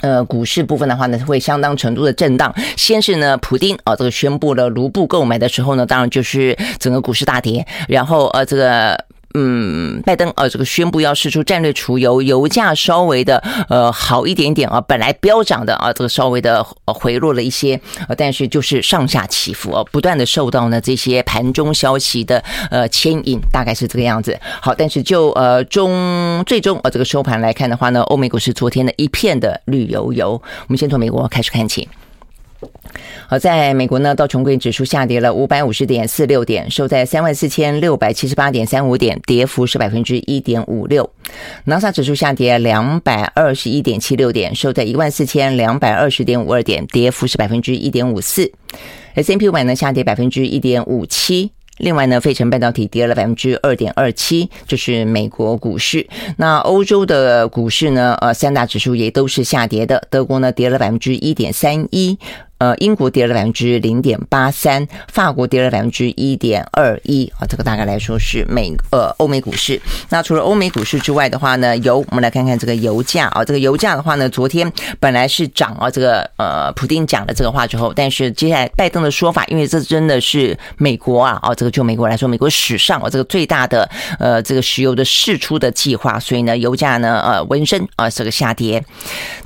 [0.00, 2.54] 呃股市部分的话呢，会相当程度的震荡。
[2.76, 9.04] 先是呢，普丁啊这个宣布了卢布购买的时候呢，当然就是整个股市大跌，然后呃这个。
[9.34, 24.38] 嗯，拜登呃，这个宣布要试出战略储油，油价稍微的呃好一点点啊，本来飙涨的啊，这个稍微的回落了一些，呃，但是就是上下起伏啊，不断的受到呢这些盘中消息的呃牵引，大概是这个样子。
[24.62, 30.30] 好，但是就呃中最终呃这个收盘来看的话呢，欧美股市昨天的一片的绿油油。
[30.32, 31.86] 我们先从美国开始看起。
[33.28, 41.08] 好，在美国呢，道琼工业指数下跌了五百五十点四六点，收在三万四千六百七十八点三五点，跌幅是百分之一点五六。
[41.64, 48.50] 纳斯达克指数下跌两百二十一点七六点，收在一万四千两百二十点五二点，跌幅是百分之一点五四。
[49.14, 51.50] S&P 五百呢下跌百分之一点五七。
[51.76, 56.08] 另外呢，费城半导体跌了百分之二点二七，这是美国股市。
[56.36, 58.16] 那欧洲的股市呢？
[58.20, 60.02] 呃，三大指数也都是下跌的。
[60.10, 62.18] 德国呢跌了百分之一点三一。
[62.58, 69.80] 呃，英国跌了百分之零点八三，法国跌了百分之一点二一啊，这个大概来说是美呃欧美股市。
[70.08, 74.68] 那除了欧美股市之外的话呢，油我们来看看这个油价啊，这个油价的话呢，昨天
[74.98, 88.84] 本来是涨啊，这个呃普丁讲了这个话之后，但是接下来拜登的说法，因为这真的是美国啊，哦，这个就美国来说，美国史上啊这个最大的呃这个石油的释出的计划，所以呢，油价呢呃温升啊这个下跌，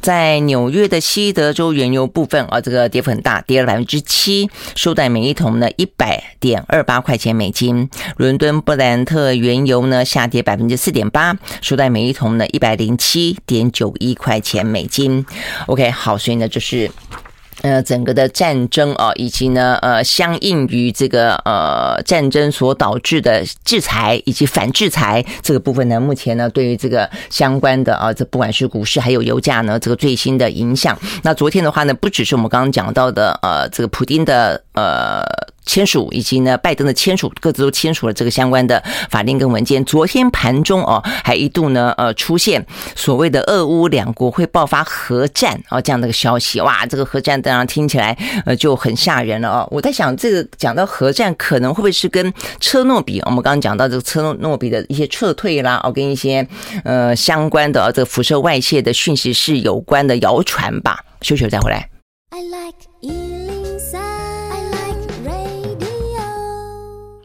[0.00, 3.01] 在纽约的西德州原油部分啊这个跌。
[3.10, 7.88] 很大，跌了百分之七，收在每一桶呢一百点二八块钱美金。
[8.16, 15.24] 伦敦布兰特原油呢下跌百分之四点八，收在每一桶呢一百零七点九一块钱美金。
[15.66, 16.90] OK，好，所以呢就是。
[17.60, 30.98] 呃，整个的战争啊，以及呢，呃，相应于这个呃战争所导致的制裁以及反制裁这个部分呢，目前呢，对于这个相关的啊，这不管是股市还有油价呢，这个最新的影响。
[31.22, 35.22] 那昨天的话呢，不只是我们刚刚讲到的呃，这个普丁的呃。
[35.64, 39.84] 签署以及呢，拜登的签署，各自都签署了这个相关的法令跟文件。
[39.84, 46.60] 昨天盘中哦，还一度呢，呃，出现所谓的俄乌两国会爆发核战啊这样的一个消息。
[46.60, 49.68] 哇，这个核战当然听起来呃就很吓人了哦。
[49.70, 56.46] 我在想，这个讲到核战，可能会不会是跟车诺比我们刚刚讲到这个车诺诺比的一些撤退啦，哦，跟一些
[56.84, 60.98] 呃相关的这个辐射外泄的讯息是有关的谣传吧？
[61.20, 61.88] 休息再回来。
[62.30, 63.31] I like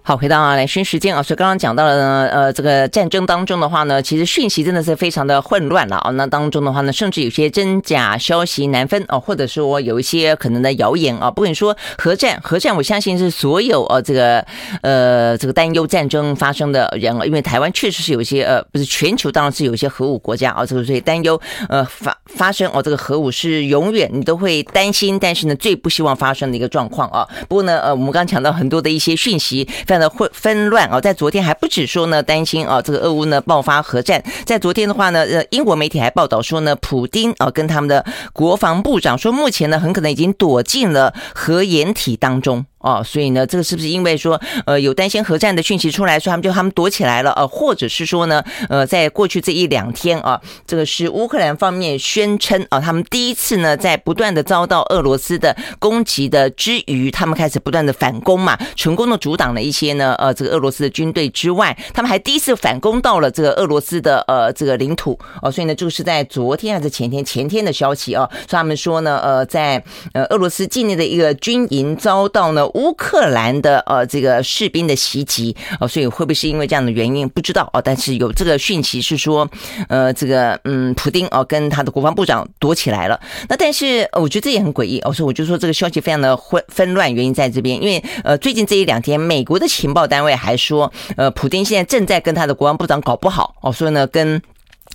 [0.07, 6.11] 好，回到兰萱时间啊，所以刚刚讲到了呢，呃，这个战争当中的话呢，其实讯息真的是非常的混乱了啊。
[6.11, 11.29] 那当中的话呢，甚至有些真假消息难分啊，或者说有一些可能的谣言啊。
[11.29, 14.39] 不管说核战，核战，我相信是所有呃这个
[14.81, 27.27] 呃这个担忧战争发生的人啊，因为台湾确实是有一些呃，不是全球当然是有一些核武国家啊，这个所以担忧呃发发生哦，这个核武是永远你都会担心，但是呢最不希望发生的一个状况啊。
[27.49, 29.67] 不过呢，呃，我们刚刚讲到很多的一些讯息。
[29.99, 34.23] 的混纷乱啊，在昨天还不止说呢，担心啊，这个俄乌呢爆发核战。
[34.45, 42.65] 在昨天的话呢，呃，英国媒体还报道说呢，普丁啊跟他们的国防部长说，目前呢很可能已经躲进了核掩体当中。
[42.79, 72.66] 哦，所以呢，这个是不是因为说，呃，有担心核战的讯息出来，说他们就他们躲起来了，呃，或者是说呢，呃，在过去这一两天啊，这个是乌克兰方面宣称啊，他们第一次呢，在不断的遭到俄罗斯的攻击的之余，他们开始不断的反攻嘛，成功的阻挡了一些呢，呃，这个俄罗斯的军队之外，他们还第一次反攻到了这个俄罗斯的呃这个领土哦，所以呢，就是在昨天还是前天前天的消息啊，所以他们说呢，呃，在呃俄罗斯境内的一个军营遭到呢。
[72.73, 77.27] 乌克兰的呃这个士兵的袭击哦，所以会不会是因为这样的原因？
[77.29, 79.49] 不知道哦，但是有这个讯息是说，
[79.89, 83.19] 呃，这个嗯，普丁哦跟他的国防部长躲起来了。
[83.49, 94.41] 那但是我觉得这也很诡异哦，所以我就说这个消息非常的混纷乱，原因在这边，因为呃最近这一两天，美国的情报单位还说，呃，普丁现在正在跟他的国防部长搞不好哦，所以呢跟。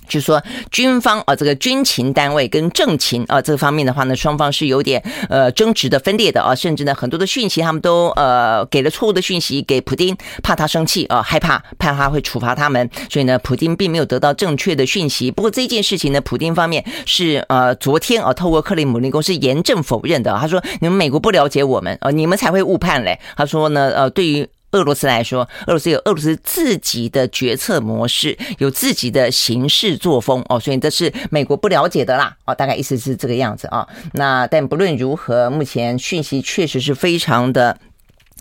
[0.07, 15.31] 就是说，军方啊，这个军情单位跟政情啊，这方面的话呢，双方是有点呃争执的、分裂的啊，甚至呢，很多的讯息他们都呃给了错误的讯息给普丁，怕他生气啊，害怕怕他会处罚他们，所以呢，普丁并没有得到正确的讯息。
[15.31, 20.37] 不过这件事情呢，普丁方面是呃昨天啊，透过克里姆林宫是严正否认的。
[20.37, 24.47] 他说：“你们美国不了解我们，啊，你们才会误判嘞。”他说呢，呃，对于。
[24.73, 33.87] 俄罗斯来说，俄罗斯有俄罗斯自己的决策模式，有自己的行事作风哦，所以这是美国不了解的啦哦，大概意思是这个样子啊。
[34.13, 37.77] 那但不论如何，目前讯息确实是非常的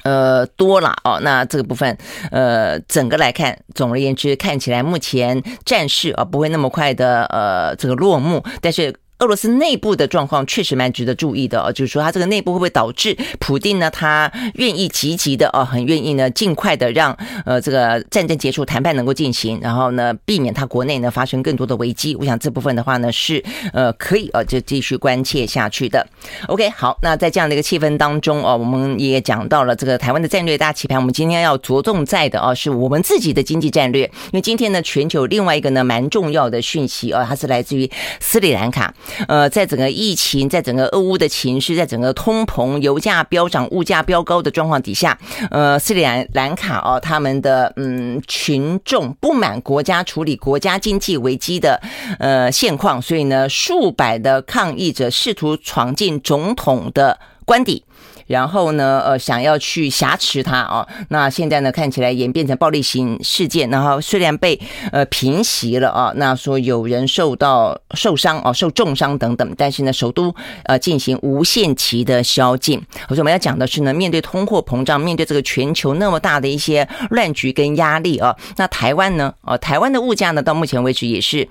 [0.02, 1.20] 呃多了哦。
[1.22, 1.96] 那这个部分
[2.30, 8.94] 呃，整个来看，总而言之，看起来目前战事啊不会那么快的呃这个落幕，但是。
[9.22, 13.88] 俄罗斯内部的状况确实蛮值得注意的哦，就是说，他这个内部会不会导致普定呢？
[13.88, 22.16] 他愿意积极的哦，很愿意呢，尽快的让呃这个战争结束，谈判能够进行，然后呢，避免他国内呢发生更多的危机。
[22.16, 23.40] 我想这部分的话呢，是
[23.72, 26.04] 呃可以呃就继续关切下去的。
[26.48, 30.98] OK，好，那在这样的一个气氛当中哦，我们也讲到了这个台湾的战略大棋盘。
[30.98, 38.92] 我们今天要着重在的哦，是我们自己的经济战略，因为今天呢，全球另外一个呢蛮重要的讯息哦，它是来自于斯里兰卡。
[39.28, 45.18] 呃，在整个疫情，在整个俄乌的情绪，在整个通膨、油价飙涨、物价飙高的状况底下，
[45.50, 51.80] 呃，斯里兰卡哦，他们的嗯群众不满国家处理国家经济危机的
[52.18, 57.84] 呃现况，所以呢，数百的抗议者试图闯进总统的官邸。
[58.26, 64.58] 然后呢，呃，想要去挟持他啊，那现在呢，看起来演变成暴力型事件，然后虽然被
[64.90, 72.80] 呃平息了啊，那说有人受到受伤啊，受重伤等等，但是呢，首都呃进行无限期的宵禁。
[73.08, 81.48] 我说我们要讲的是呢，面对通货膨胀，面对这个全球那么大的一些乱局跟压力啊，那台湾呢，哦，台湾的物价呢，到目前为止也是。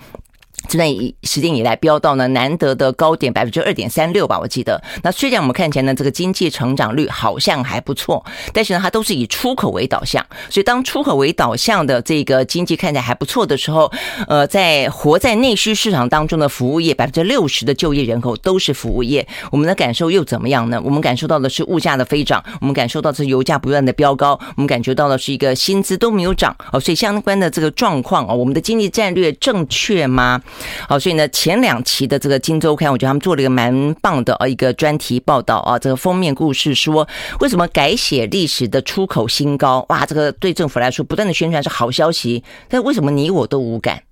[0.68, 0.90] 这段
[1.24, 4.82] 时间以来飙到呢难得的高点百分之二点三六吧，我记得。
[5.04, 13.92] 那虽然我们看起来呢这个经济成长率好像还不错，但是呢它都是以出口为导向，所以当出口为导向的这个经济看起来还不错的时候，
[14.28, 20.82] 呃，在活在内需市场当中的服务业百分之六十的就业人口都是服务业，我们的感受又怎么样呢？
[20.84, 30.42] 我们感受到的是物价的飞涨，我们感受到的是油价不断的飙高，我们感觉到的是一个薪资都没有涨哦，所以相关的这个状况啊，我们的经济战略正确吗？
[30.88, 35.78] 好，所以呢，前两期的这个《金周刊》，我觉得他们做了一个蛮棒的啊一个专题报道啊。
[35.78, 37.08] 这个封面故事说，
[37.40, 39.86] 为什么改写历史的出口新高？
[39.90, 44.04] 哇，这个对政府来说不断的宣传是好消息，但为什么你我都无感？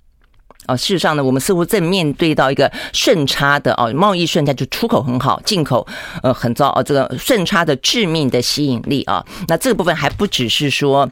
[0.66, 5.88] 啊，事实上呢，我们似乎正面对到一个顺差的哦，贸易顺差就出口很好，进口
[6.22, 9.26] 呃很糟啊，这个顺差的致命的吸引力啊。
[9.48, 11.10] 那这个部分还不只是说。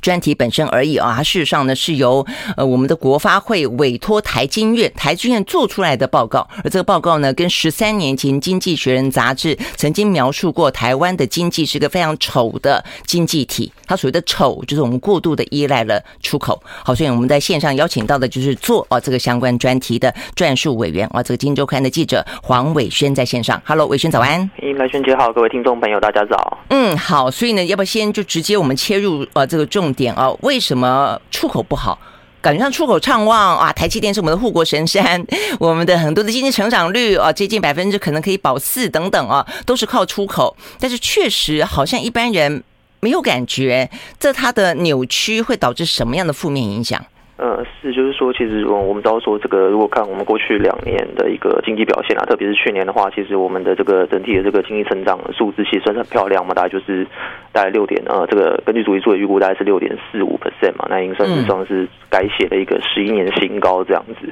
[0.00, 2.24] 专题本身而已啊，它事实上呢是由
[2.56, 16.62] 呃我们的国发会委托台经院，台经院做出来的报告，而这个报告呢，跟十三年前《经济学人》杂志曾经描述过台湾的经济是个非常丑的经济体，它所谓的丑就是我们过度的依赖了出口。
[16.84, 23.60] 好，所以我们在线上邀请到的就是做啊这个相关专题的撰述委员啊，这个《金周刊》的记者黄伟轩在线上。
[23.64, 24.38] Hello，伟轩早安。
[24.58, 26.58] 来来轩姐好，各位听众朋友大家早。
[26.70, 29.87] 嗯，好，所以呢，要不要先就直接我们切入呃这个重。
[29.94, 31.98] 点哦，为什么出口不好？
[32.40, 35.22] 感觉上出口畅旺啊，台积电是我们的护国神山，
[35.58, 40.56] 我们的很多的经济成长率啊，接近百分之可能可以保四等等啊，都是靠出口。
[40.78, 42.62] 但是确实好像一般人
[43.00, 47.04] 没有感觉，这它的扭曲会导致什么样的负面影响？
[47.38, 57.06] 呃，是，就是说，其实我我们知道说，这个如果看我们过去两年的一个经济表现啊，特别是去年的话，其实我们的这个整体的这个经济成长数字其实算是很漂亮嘛，大概就是
[57.52, 64.28] 大概六点呃，这个根据主计处的预估，大概是六点四五 percent 嘛，那已经算是算是改写了一个十一年新高这样子。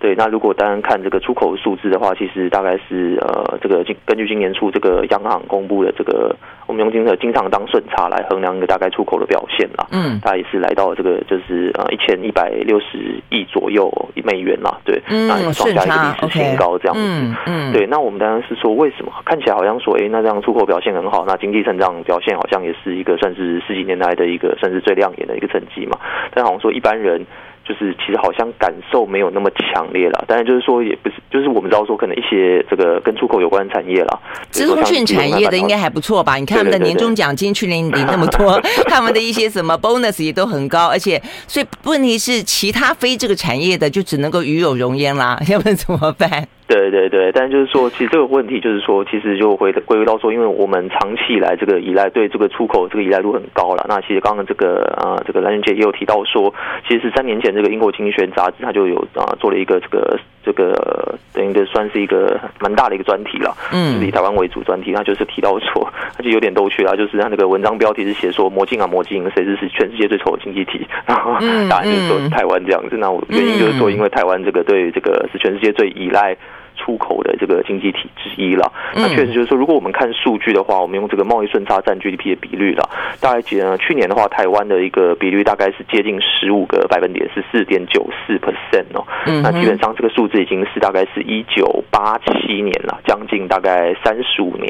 [0.00, 6.34] 对，那如果单单看这个出口数字的话，其实大概是呃，这个根据今年初这个央行公布的这个，
[6.70, 9.88] 我们用经常经常当顺差来衡量一个大概出口的表现啦。
[9.90, 13.90] 嗯，它也是来到了这个就是呃一千一百六十亿左右
[14.22, 14.78] 美元啦。
[14.84, 17.02] 对，嗯，那也创下一个历史新高这样子。
[17.02, 17.72] 嗯嗯。
[17.72, 25.98] 对，那我们当然是说，为什么看起来好像说，哎，那这样出口表现很好，那经济成长表现好像也是一个算是十几年来的一个算是最亮眼的一个成绩嘛？
[26.32, 27.26] 但好像说一般人。
[27.70, 34.18] 就是其实好像感受没有那么强烈了，当然就是说也不是就是我们知道说，可能一些这个跟出口有关的产业啦，
[34.50, 36.34] 资讯产业的应该还不错吧？
[36.34, 46.48] 你看他们的年终奖金去年领那么多， 他们的一些什么 bonus 也都很高，而且所以问题是其他非这个产业的就只能够与有容焉啦，要不然怎么办？
[46.70, 53.84] 对对对，但就是说，其实这个问题就是说，其实就回归归到说，因为我们长期以来这个依赖对这个出口这个依赖度很高了。
[53.88, 56.54] 那其实刚刚这个啊，这个蓝云姐也有提到说，
[56.86, 70.86] 其实是三年前这个英国经济学人杂志它就有啊做了一个这个这个等于的算是一个蛮大的一个专题了，嗯，就是以台湾为主专题，那就是提到说，它就有点逗趣啊，就是它那个文章标题是写说魔镜啊魔镜，谁是是全世界最丑的经济体？
[71.04, 71.32] 然后
[71.68, 72.96] 答案就是说是台湾这样子。
[72.96, 76.36] 那我原因就是说，因为台湾这个对这个是全世界最依赖。
[76.80, 82.88] 出口的这个经济体之一了，那确实就是说，如果我们看数据的话，我们用这个贸易顺差占 GDP 的比率了，
[83.20, 89.04] 大概呢，去年的话，台湾的一个比率大概是接近十五个百分点，是四点九四 percent 哦。
[89.42, 94.66] 那基本上这个数字已经是大概是一九八七年了，将近大概三十五年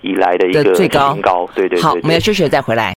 [0.00, 1.14] 以来的一个最高。
[1.54, 1.82] 对对对。
[1.82, 2.94] 好，我们要休息再回来。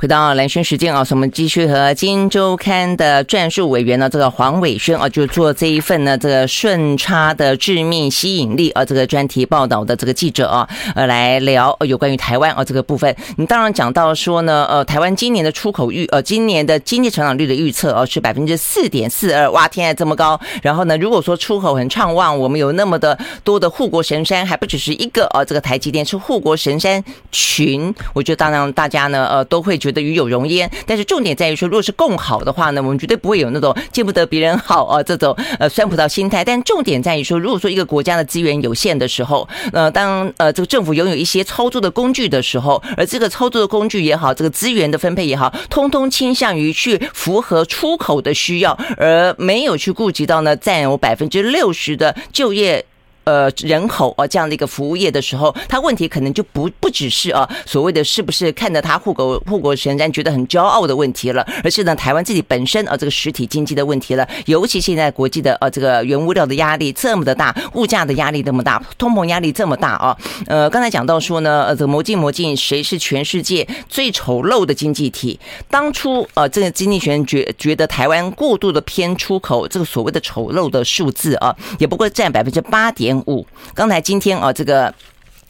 [0.00, 13.12] 回到蓝轩时间啊，我们继续和《金周刊》的撰述委员呢，这个黄伟轩啊，就做这一份呢，这个顺差的致命吸引力啊，这个专题报道的这个记者啊，呃，来聊有关于台湾啊这个部分。
[13.36, 20.40] 你当然讲到说呢，呃，台湾今年的出口预，呃，今年的经济成长率的预测啊是百分之四点四二，哇，天啊，这么高！
[20.62, 29.87] 然后呢，如果说出口很畅旺，我们有那么的多的护国神山，还不只是一个啊，这个台积电是护国神山群，我觉得当然大家呢，呃，都会觉。
[29.88, 36.44] 觉得与有荣焉，但是重点在于说，如果是共好的话呢，我们绝对不会有那种见不得别人好啊这种呃酸葡萄心态。
[36.44, 52.84] 但重点在于说，如果说一个国家的资源有限的时候，呃，当呃这个政府拥有一些操作的工具的时候，而这个操作的工具也好，这个资源的分配也好，通通倾向于去符合出口的需要，而没有去顾及到呢占有百分之六十的就业。
[53.28, 64.26] 呃，人口啊，这样的一个服务业的时候，他问题可能就不不只是啊，所谓的是不是看着他护国护国神山觉得很骄傲的问题了，而是呢，台湾自己本身啊，这个实体经济的问题了。
[64.46, 70.16] 尤其现在国际的呃，这个原物料的压力这么的大，物价的压力这么大，通膨压力这么大啊。
[70.46, 75.38] 呃，刚才讲到说呢，呃，这个魔镜魔镜，谁是全世界最丑陋的经济体？
[75.68, 84.92] 当初呃，这个经济学觉觉得台湾过度的偏出口，这个所谓的丑陋的数字啊，也不过占百分之八点五，刚才今天啊，这个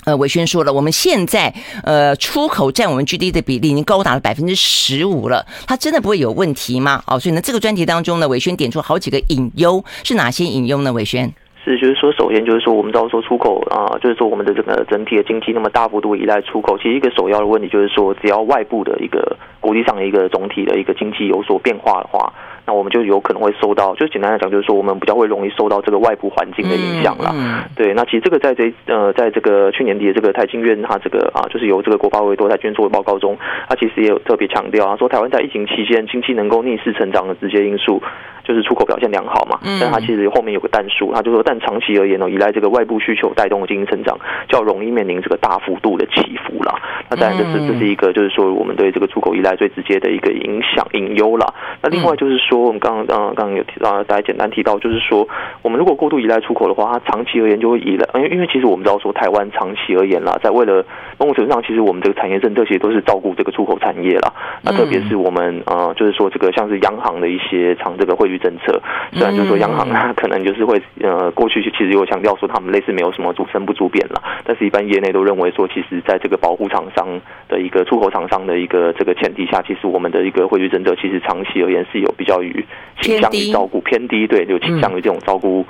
[0.05, 1.53] 呃，伟轩说了，我们现在
[1.83, 7.03] 呃出口占我们 G D 的比例已经高达了百分之十五了，它真的不会有问题吗？
[7.07, 10.93] 哦，所以呢，这个专题当中呢，伟轩点出好几个隐忧，是哪些隐忧呢？
[10.93, 11.31] 伟轩
[11.65, 22.33] 是就是说，首先就是说，我们知道说出口啊、就是说我们的这个整体的经济那么大幅度依赖出口，其实一个首要的问题就是说，只要外部的一个国际上的一个总体的一个经济有所变化的话。
[22.69, 27.33] 那我们就有可能会受到，就简单来讲，就是说我们比较会容易受到这个外部环境的影响啦。
[27.33, 27.95] 嗯，对。
[27.95, 33.39] 那其实这个在这呃，在这个去年底的这个台经院，它这个啊，就是由这个国发委多台经院做的报告中，
[33.71, 38.03] 它其实也有特别强调啊，说台湾在疫情期间经济能够逆势成长的直接因素，
[38.49, 39.61] 就是出口表现良好嘛。
[39.63, 39.79] 嗯。
[39.81, 44.19] 但它其实后面有个但书，它就说，但长期而言呢，依赖这个外部需求带动的经济成长，
[44.49, 46.75] 较容易面临这个大幅度的起伏了。
[47.11, 51.53] 那当然，这是这是一个，就是说我们对这个出口依赖最直接的一个影响隐忧了。
[51.83, 52.59] 那另外就是说。
[52.69, 55.27] 我们刚刚刚刚有提到，大家简单提到，就是说，
[55.63, 60.85] 我们如果过度依赖出口的话，它长期而言就会依赖，因为因为其实我们知道说，台湾长期而言啦，在为了
[61.19, 64.33] 某种程度上，其实我们这个产业政策其实都是照顾这个出口产业啦。
[64.63, 68.81] 那特别是我们呃，就是说这个像是央行的一些长这个汇率政策，
[69.13, 82.65] 虽然就是说央行它 可能就是会呃过去其实有强调说他们类似没有什么主升不主贬了，但是一般业内都认为说，其实在这个保护厂商的一个出口厂商的一个这个前提下，其实我们的一个汇率政策其实长期而言是有比较于。
[83.01, 85.65] 倾向于照顾偏低，对，就倾向于这种照顾。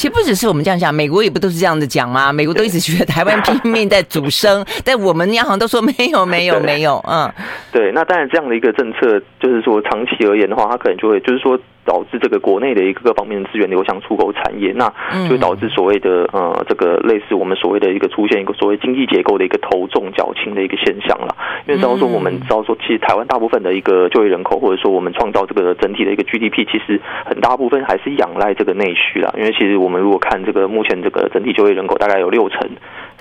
[0.00, 2.32] 其实不只是我们这样讲，美国也不都是这样子讲吗？
[2.32, 7.04] 美国都一直觉得台湾拼命在主升， 但我们央行都说没有，没有，没有。
[7.06, 7.30] 嗯，
[7.70, 7.92] 对。
[7.92, 11.60] 那当然，这样的一个政策，就是说长期而言的话，它可能就会，就是说。
[11.90, 14.88] 导致这个国内的一个各方面的资源流向出口产业，那
[15.26, 21.34] 就会导致所谓的呃这个类似我们所谓的一个出现一个所谓经济结构的一个头重脚轻的一个现象了。
[21.66, 29.34] 因为知道说我们知道说，其实台湾大部分的一个就业人口，或者说我们创造这个整体的一个 GDP，其实很大部分还是仰赖这个内需啦。
[29.36, 32.70] 因为其实我们如果看这个目前这个整体就业人口，大概有六成。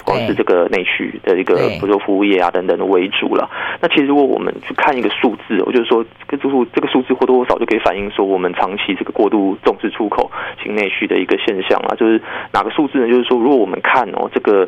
[0.05, 3.49] 光是这个内需的一个，比如说服务业啊等等的为主了。
[3.81, 10.31] 那其实如果我们去看一个数字，我就是说，这个数这个数字或多或少就可以反映说，我们长期这个过度重视出口
[10.63, 11.95] 型内需的一个现象啊。
[11.95, 12.21] 就是
[12.51, 13.07] 哪个数字呢？
[13.07, 14.67] 就是说，如果我们看哦这个。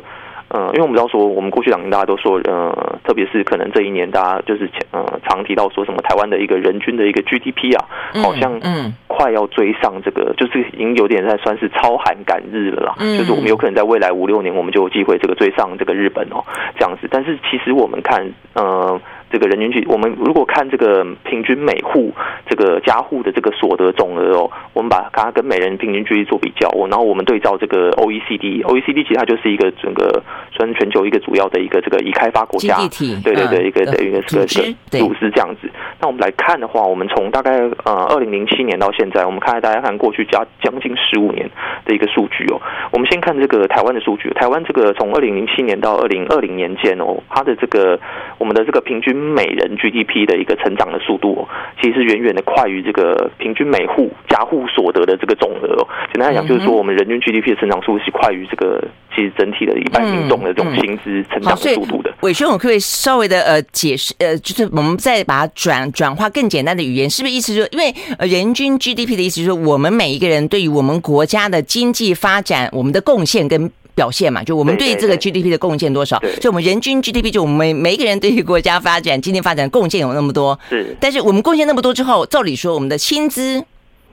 [0.52, 7.88] 呃，因为我们知道说，我们过去两年大家都说，呃，特别是可能这一年，大家就是呃常提到说什么台湾的一个人均的一个 GDP 啊，
[8.22, 12.94] 好像嗯快要追上这个，就是已经有点在算是超韩赶日了啦。
[12.98, 16.44] 嗯，就是我们有可能在未来五六年，我们就有机会这个追上这个日本哦，
[16.78, 17.08] 这样子。
[17.10, 19.00] 但是其实我们看，呃。
[19.32, 22.12] 这个人均 G，我们如果看这个平均每户
[22.46, 30.22] 这个家户的这个所得总额哦，我们把它跟每人平均 GDP 做比较，然后我们对照这个 OECD，OECD 其实它就是一个整个
[30.52, 32.76] 算全球一个主要的一个这个已开发国家，
[33.24, 34.46] 对对对，一个的一个这个
[34.90, 35.70] 组织这样子。
[36.02, 41.48] 那我们来看的话，我们从大概呃二零零七年到现在，我们看大家看过去加将近十五年
[41.86, 42.60] 的一个数据哦。
[42.92, 47.98] 我们先看这个台湾的数据，台湾这个从二零零七年到二零二零年间哦，它的这个
[48.38, 49.12] 我们的这个平均。
[49.22, 51.46] 每人 GDP 的一个成长的速度，
[51.80, 55.86] 其实是远远的快于这个平均每户家户所得的这个总额。
[56.12, 58.82] 简单来讲，就是说我们人均 GDP 的成长速度是快于这个
[59.14, 62.12] 其实整体的一般民众的这种薪资成长的速度的。
[62.22, 73.70] 伟兄，我可不可以稍微的呃解释呃，就是我们再把它转转化更简单的语言，是不是意思说，因为人均 GDP 的意思就是说，我们每一个人对于我们国家的经济发展，我们的贡献跟。
[73.94, 76.18] 表现嘛，就我们对这个 GDP 的贡献多少？
[76.40, 80.58] 就我们人均 GDP，就我们每每一个人对于国家发展、经济发展贡献有那么多。
[80.70, 83.62] 是，但是我们贡献那么多之后，照理说我们的薪资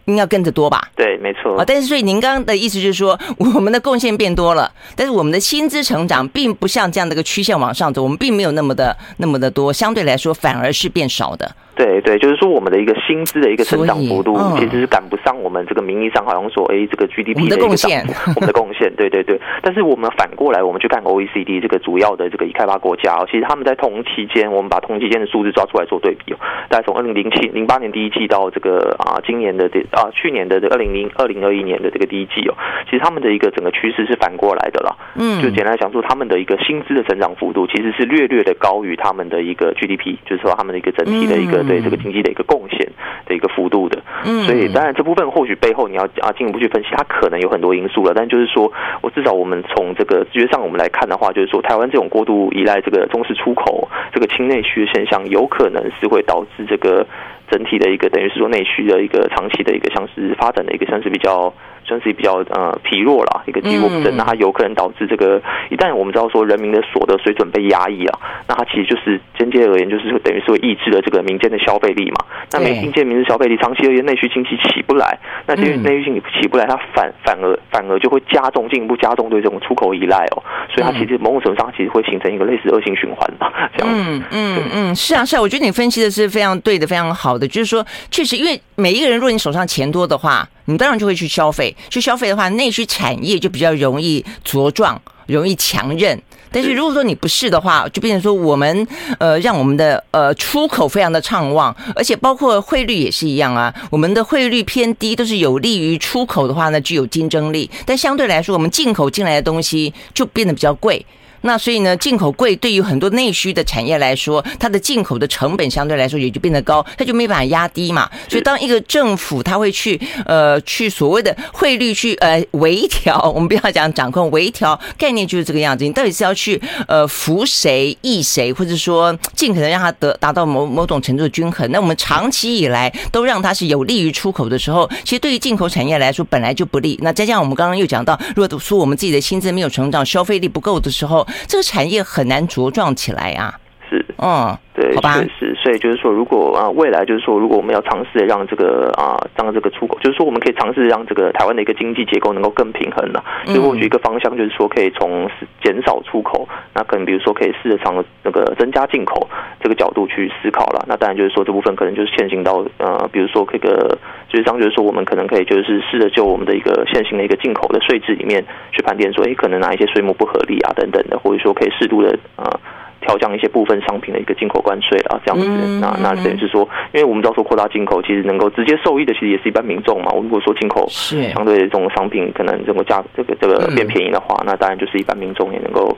[0.09, 0.89] 应该跟着多吧？
[0.95, 1.57] 对，没错。
[1.57, 11.55] 啊，但是所以您刚刚的意思就是说， 我们的贡献变多了，但是我们的薪资成长并不像这样的一个曲线往上走，我们并没有那么的那么的多，相对来说反而是变少的。
[11.79, 19.39] 对对，就是说我们的一个薪资的一个成长幅度，其实是赶不上我们这个名义上好像说，哎，这个 GDP 的一个涨幅，我们的贡献，对对对。
[19.61, 32.53] 但是我们反过来，我们去看 OECD 这个主要的这个已开发国家，其实他们在同期间，我们把同期间的数字抓出来做对比哦，大概从二零零七零八年第一季到这个啊今年的这啊去年的这二零零二零二一年的这个第一季哦，
[32.89, 34.93] 其实他们的一个整个趋势是反过来的啦。
[35.15, 42.43] 嗯，就简单讲说，他们的一个薪资的成长幅度其实是略略的高于他们的一个 GDP，就是说他们的一个整体的一个对这个经济的一个。
[42.49, 42.79] 贡献
[43.27, 44.01] 的一个幅度的，
[44.47, 48.11] 所以当然这部分或许背后你要啊进一步去分析，它可能有很多因素了。
[48.15, 57.05] 但就是说我至少我们从这个直觉上我们来看的话，就是说台湾这种过度依赖这个中式出口、这个轻内需的现象，有可能是会导致这个
[57.51, 61.53] 整体的一个等于是说内需的一个长期的一个像是发展的一个像是比较。
[61.89, 72.17] 算是比较呃疲弱了，一个肌肉不振，那它有可能导致这个一旦我们知道说人民的所得水准被压抑啊，那它其实就是间接而言就是等于是会抑制了这个民间的消费力嘛。
[72.51, 75.17] 那没民间民生消费力，长期而言内需经济起不来，
[75.47, 80.43] 那这内需经济起不来，它反反而反而就会加重进一步加重对这种出口依赖哦。
[80.71, 83.51] 所以它其实某种程度上其实会形成一个类似恶性循环嘛。
[83.75, 90.47] 这样嗯嗯嗯，是啊是啊，我觉得你分析的是非常对的，非常好的，就是说确实因为每一个人，如果你手上钱多的话。
[90.65, 96.21] 你当然就会去消费，去消费的话，内需产业就比较容易茁壮，容易强韧。
[96.51, 98.87] 但是如果说你不是的话，就变成说我们
[99.19, 103.71] 呃，让我们的呃出口非常的畅旺，而且包括汇率也是一样啊。
[103.91, 107.69] 我们的汇率偏低，都是有利于出口的话呢，具有竞争力。
[107.85, 111.05] 但相对来说，我们进口进来的东西就变得比较贵。
[111.41, 118.09] 那所以呢，进口贵对于很多内需的产业来说，它的进口的成本相对来说也就变得高，它就没办法压低嘛。
[118.27, 125.83] 所以当一个政府它会去呃去所谓的汇率去呃微调， 我们不要讲掌控，微调概念就是这个样子。
[125.83, 131.69] 你到底是要去呃扶谁益谁，或者说尽可能让它得达到某某种程度的均衡。
[131.71, 136.97] 那我们长期以来都让它是有利于出口的时候，其实对于进口产业来说本来就不利。
[137.01, 143.59] 那再加上我们刚刚又讲到，如果说我们自己的薪资没有成长，消费力不够的时候，这个产业很难茁壮起来啊！
[143.89, 153.23] 是，嗯，对，确实，所以就是说，如果啊，未来就是说，如果我们要尝试让这个啊，让这个出口，就是说，我们可以尝试让这个台湾的一个经济结构能够更平衡了。
[153.45, 155.27] 所以或许一个方向就是说，可以从
[155.63, 159.27] 减少出口，那可能比如说可以试着从那个增加进口
[159.59, 160.85] 这个角度去思考了。
[160.87, 163.97] 那当然就是说，这部分可能就是现行到呃，比如说这个，
[164.29, 172.45] 就是上就是说，我们可能可以就是试着就我们的一个现行的一个进口的税制里面去盘点说，哎，可能哪一些税目不合理啊，等等的，或者说可以适度的啊。
[172.45, 172.59] 呃
[173.01, 180.11] 调降一些部分商品的一个进口关税啊，这样子，嗯、那那等于是说，因为我们知道说扩大进口，其实能够直接受益的，其实也是一般民众嘛。
[180.11, 185.95] 我如果说进口相对这种商品可能这个价这个这个变便宜的话，嗯、那当然就是一般民众也能够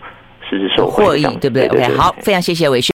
[0.49, 2.89] 实质受惠，获益，对不对？OK，好，非常谢谢韦兄。